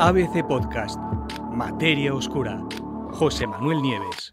[0.00, 0.96] ABC Podcast,
[1.50, 2.62] Materia Oscura,
[3.10, 4.32] José Manuel Nieves.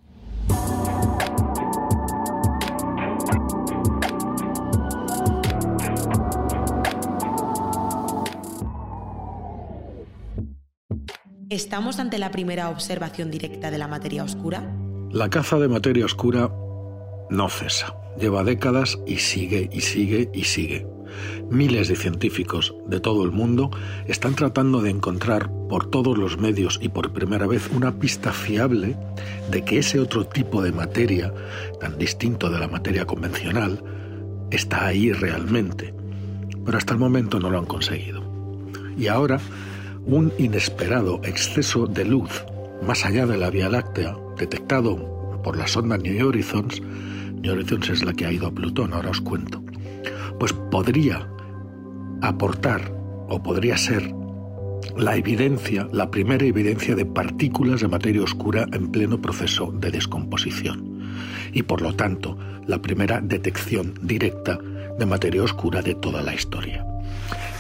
[11.50, 14.72] ¿Estamos ante la primera observación directa de la materia oscura?
[15.10, 16.52] La caza de materia oscura
[17.32, 17.96] no cesa.
[18.20, 20.95] Lleva décadas y sigue y sigue y sigue.
[21.50, 23.70] Miles de científicos de todo el mundo
[24.08, 28.98] están tratando de encontrar por todos los medios y por primera vez una pista fiable
[29.52, 31.32] de que ese otro tipo de materia,
[31.80, 33.80] tan distinto de la materia convencional,
[34.50, 35.94] está ahí realmente.
[36.66, 38.24] Pero hasta el momento no lo han conseguido.
[38.98, 39.40] Y ahora,
[40.06, 42.44] un inesperado exceso de luz
[42.86, 48.04] más allá de la Vía Láctea, detectado por la sonda New Horizons, New Horizons es
[48.04, 49.64] la que ha ido a Plutón, ahora os cuento,
[50.40, 51.28] pues podría
[52.28, 52.92] aportar
[53.30, 54.14] o podría ser
[54.98, 60.96] la evidencia, la primera evidencia de partículas de materia oscura en pleno proceso de descomposición
[61.52, 62.38] y por lo tanto
[62.68, 64.60] la primera detección directa
[64.98, 66.86] de materia oscura de toda la historia.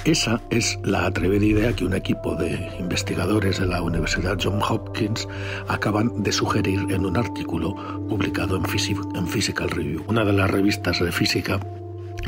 [0.06, 5.28] Esa es la atrevida idea que un equipo de investigadores de la Universidad Johns Hopkins
[5.68, 7.76] acaban de sugerir en un artículo
[8.08, 11.60] publicado en, Physical Review, una de las revistas de física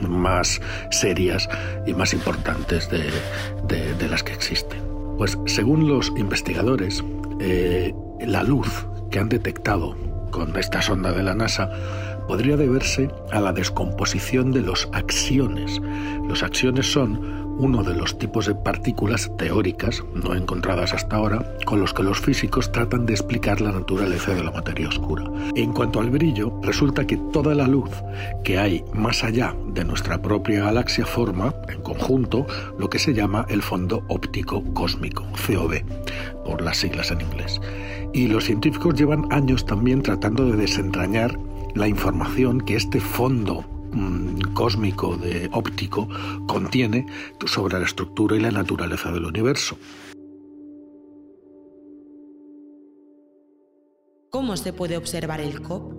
[0.01, 1.47] más serias
[1.85, 4.81] y más importantes de, las que existen.
[5.17, 7.03] Pues según los investigadores,
[7.39, 9.95] eh, la luz que han detectado
[10.31, 11.69] con esta sonda de la NASA
[12.27, 15.81] podría deberse a la descomposición de los axiones.
[16.27, 21.79] Los axiones son uno de los tipos de partículas teóricas, no encontradas hasta ahora, con
[21.79, 25.25] los que los físicos tratan de explicar la naturaleza de la materia oscura.
[25.55, 27.89] En cuanto al brillo, resulta que toda la luz
[28.43, 32.45] que hay más allá de nuestra propia galaxia forma, en conjunto,
[32.77, 35.83] lo que se llama el fondo óptico cósmico, COB,
[36.45, 37.59] por las siglas en inglés.
[38.13, 41.37] Y los científicos llevan años también tratando de desentrañar
[41.75, 43.65] la información que este fondo
[43.97, 46.07] mm, cósmico de óptico
[46.47, 47.05] contiene
[47.45, 49.77] sobre la estructura y la naturaleza del universo.
[54.29, 55.96] ¿Cómo se puede observar el COP?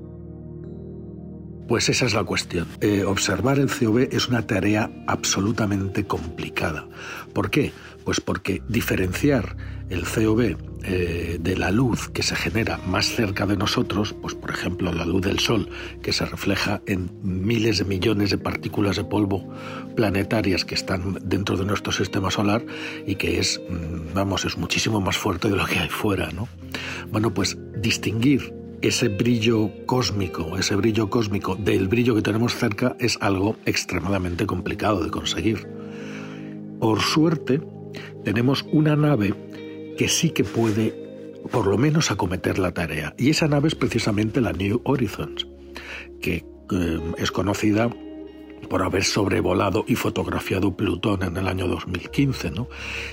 [1.69, 2.67] Pues esa es la cuestión.
[2.81, 6.89] Eh, observar el COB es una tarea absolutamente complicada.
[7.35, 7.73] ¿Por qué?
[8.05, 9.55] Pues porque diferenciar
[9.91, 14.51] el COB eh, de la luz que se genera más cerca de nosotros, pues por
[14.51, 15.69] ejemplo la luz del Sol,
[16.03, 19.47] que se refleja en miles de millones de partículas de polvo
[19.95, 22.65] planetarias que están dentro de nuestro sistema solar
[23.07, 26.49] y que es, mm, vamos, es muchísimo más fuerte de lo que hay fuera, ¿no?
[27.11, 33.19] Bueno, pues distinguir ese brillo cósmico, ese brillo cósmico del brillo que tenemos cerca es
[33.21, 35.69] algo extremadamente complicado de conseguir.
[36.79, 37.61] Por suerte,
[38.25, 39.35] tenemos una nave
[39.97, 40.95] que sí que puede,
[41.51, 43.15] por lo menos, acometer la tarea.
[43.19, 45.47] Y esa nave es precisamente la New Horizons,
[46.21, 47.91] que eh, es conocida
[48.69, 52.69] por haber sobrevolado y fotografiado Plutón en el año 2015, ¿no?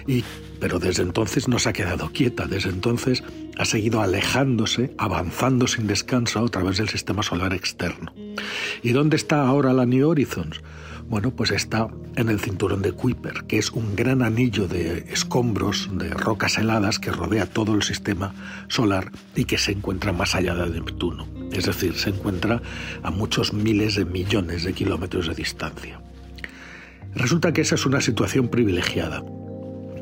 [0.07, 0.23] Y,
[0.59, 3.23] pero desde entonces no se ha quedado quieta, desde entonces
[3.57, 8.13] ha seguido alejándose, avanzando sin descanso a través del sistema solar externo.
[8.85, 10.61] ¿Y dónde está ahora la New Horizons?
[11.09, 11.87] Bueno, pues está
[12.17, 16.99] en el cinturón de Kuiper, que es un gran anillo de escombros, de rocas heladas
[16.99, 18.35] que rodea todo el sistema
[18.67, 21.27] solar y que se encuentra más allá de Neptuno.
[21.51, 22.61] Es decir, se encuentra
[23.01, 25.99] a muchos miles de millones de kilómetros de distancia.
[27.15, 29.23] Resulta que esa es una situación privilegiada,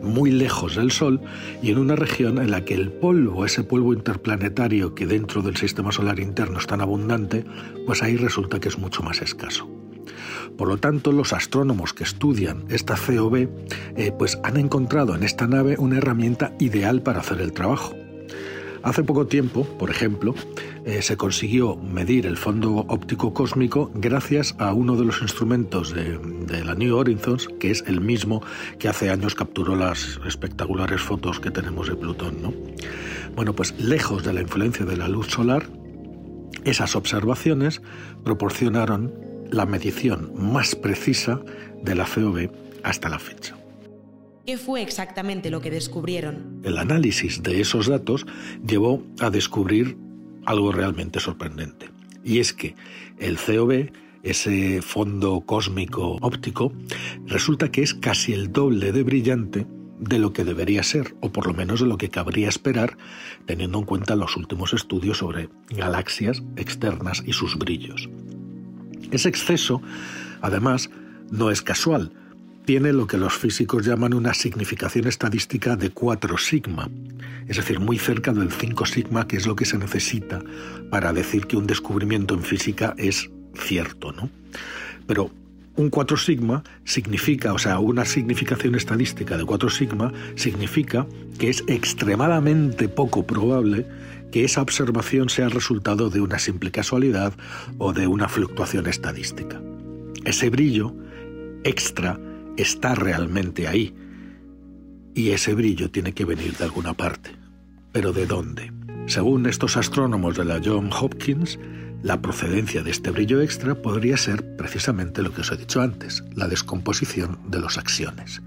[0.03, 1.21] muy lejos del Sol
[1.61, 5.57] y en una región en la que el polvo, ese polvo interplanetario que dentro del
[5.57, 7.45] sistema solar interno es tan abundante,
[7.85, 9.67] pues ahí resulta que es mucho más escaso.
[10.57, 13.47] Por lo tanto, los astrónomos que estudian esta COB
[13.95, 17.95] eh, pues han encontrado en esta nave una herramienta ideal para hacer el trabajo.
[18.83, 20.35] Hace poco tiempo, por ejemplo,
[20.83, 26.19] eh, se consiguió medir el fondo óptico cósmico gracias a uno de los instrumentos de,
[26.65, 28.43] la New Horizons, que es el mismo
[28.79, 32.41] que hace años capturó las espectaculares fotos que tenemos de Plutón.
[32.41, 32.53] ¿no?
[33.33, 35.65] Bueno, pues lejos de la influencia de la luz solar,
[36.65, 37.81] esas observaciones
[38.25, 39.13] proporcionaron
[39.49, 41.39] la medición más precisa
[41.81, 42.51] de la COB
[42.83, 43.55] hasta la fecha.
[44.45, 46.52] ¿Qué fue exactamente lo que descubrieron?
[46.63, 48.25] El análisis de esos datos
[48.65, 49.97] llevó a descubrir
[50.45, 51.89] algo realmente sorprendente.
[52.23, 52.75] Y es que
[53.19, 53.91] el COB,
[54.23, 56.71] ese fondo cósmico óptico,
[57.25, 59.67] resulta que es casi el doble de brillante
[59.99, 62.97] de lo que debería ser, o por lo menos de lo que cabría esperar,
[63.45, 68.09] teniendo en cuenta los últimos estudios sobre galaxias externas y sus brillos.
[69.11, 69.81] Ese exceso,
[70.41, 70.89] además,
[71.29, 72.11] no es casual,
[72.65, 76.89] tiene lo que los físicos llaman una significación estadística de 4 sigma,
[77.47, 80.41] es decir, muy cerca del 5 sigma, que es lo que se necesita
[80.89, 84.29] para decir que un descubrimiento en física es cierto, ¿no?
[85.07, 85.31] Pero
[85.75, 91.05] un 4 sigma significa, o sea, una significación estadística de 4 sigma significa
[91.39, 93.85] que es extremadamente poco probable
[94.31, 97.33] que esa observación sea resultado de una simple casualidad
[97.77, 99.61] o de una fluctuación estadística.
[100.25, 100.95] Ese brillo
[101.63, 102.19] extra
[102.57, 103.93] está realmente ahí
[105.15, 107.31] y ese brillo tiene que venir de alguna parte.
[107.91, 108.71] ¿Pero de dónde?
[109.05, 111.59] Según estos astrónomos de la John Hopkins,
[112.01, 116.23] la procedencia de este brillo extra podría ser precisamente lo que os he dicho antes,
[116.35, 118.41] la descomposición de los axiones.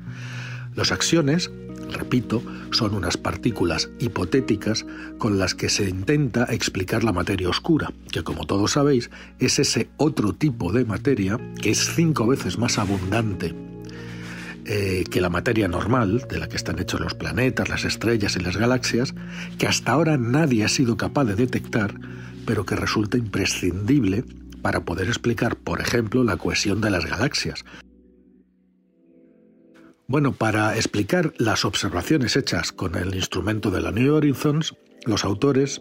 [0.74, 1.50] Los axiones,
[1.90, 4.84] repito, son unas partículas hipotéticas
[5.18, 9.88] con las que se intenta explicar la materia oscura, que como todos sabéis es ese
[9.96, 13.54] otro tipo de materia que es cinco veces más abundante
[14.68, 18.40] eh, que la materia normal, de la que están hechos los planetas, las estrellas y
[18.40, 19.14] las galaxias,
[19.58, 21.94] que hasta ahora nadie ha sido capaz de detectar,
[22.46, 24.24] pero que resulta imprescindible
[24.62, 27.64] para poder explicar, por ejemplo, la cohesión de las galaxias.
[30.08, 34.74] Bueno, para explicar las observaciones hechas con el instrumento de la New Horizons,
[35.04, 35.80] los autores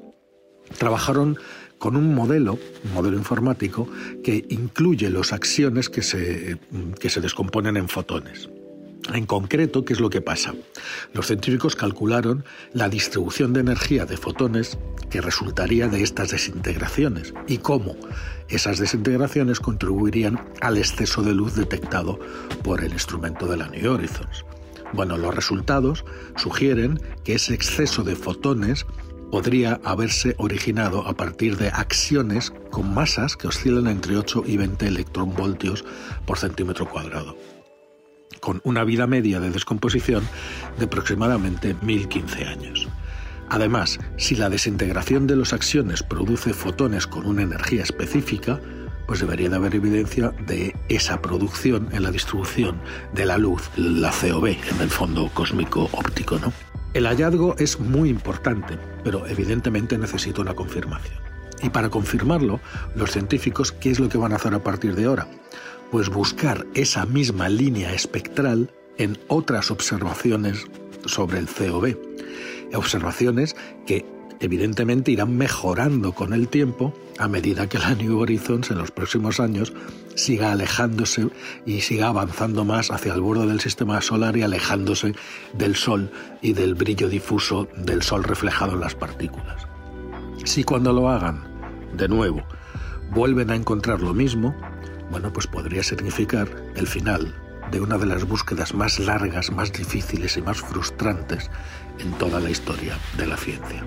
[0.77, 1.37] trabajaron
[1.79, 3.89] con un modelo, un modelo informático,
[4.23, 6.59] que incluye los axiones que se,
[6.99, 8.49] que se descomponen en fotones.
[9.13, 10.55] En concreto, ¿qué es lo que pasa?
[11.13, 12.43] Los científicos calcularon
[12.73, 14.79] la distribución de energía de fotones
[15.11, 17.95] que resultaría de estas desintegraciones y cómo
[18.49, 22.19] esas desintegraciones contribuirían al exceso de luz detectado
[22.63, 24.43] por el instrumento de la New Horizons.
[24.91, 26.03] Bueno, los resultados
[26.35, 28.87] sugieren que ese exceso de fotones
[29.29, 34.87] podría haberse originado a partir de acciones con masas que oscilan entre 8 y 20
[34.87, 35.85] electronvoltios
[36.25, 37.35] por centímetro cuadrado
[38.39, 40.27] con una vida media de descomposición
[40.77, 42.87] de aproximadamente 1015 años.
[43.49, 48.59] Además, si la desintegración de los axiones produce fotones con una energía específica,
[49.07, 52.81] pues debería de haber evidencia de esa producción en la distribución
[53.13, 56.51] de la luz, la COB, en el fondo cósmico óptico, ¿no?
[56.93, 61.34] El hallazgo es muy importante, pero evidentemente necesita una confirmación.
[61.61, 62.59] Y para confirmarlo,
[62.95, 65.27] los científicos, ¿qué es lo que van a hacer a partir de ahora?
[65.91, 70.65] pues buscar esa misma línea espectral en otras observaciones
[71.05, 71.97] sobre el COB.
[72.73, 73.55] Observaciones
[73.85, 74.05] que
[74.39, 79.39] evidentemente irán mejorando con el tiempo a medida que la New Horizons en los próximos
[79.39, 79.71] años
[80.15, 81.29] siga alejándose
[81.65, 85.15] y siga avanzando más hacia el borde del sistema solar y alejándose
[85.53, 86.11] del Sol
[86.41, 89.74] y del brillo difuso del Sol reflejado en las partículas.
[90.45, 91.43] Si cuando lo hagan,
[91.97, 92.43] de nuevo,
[93.09, 94.55] vuelven a encontrar lo mismo,
[95.09, 97.33] bueno, pues podría significar el final
[97.71, 101.49] de una de las búsquedas más largas, más difíciles y más frustrantes
[101.97, 103.83] en toda la historia de la ciencia.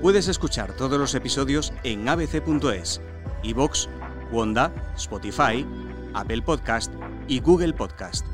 [0.00, 3.02] Puedes escuchar todos los episodios en abc.es,
[3.42, 3.88] iVoox,
[4.32, 5.66] Wanda, Spotify,
[6.14, 6.92] Apple Podcast
[7.28, 8.26] y Google Podcast.